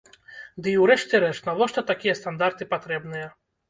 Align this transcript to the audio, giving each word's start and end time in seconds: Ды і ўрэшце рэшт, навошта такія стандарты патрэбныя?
Ды 0.63 0.73
і 0.77 0.79
ўрэшце 0.85 1.23
рэшт, 1.25 1.43
навошта 1.51 1.87
такія 1.93 2.19
стандарты 2.25 2.73
патрэбныя? 2.77 3.35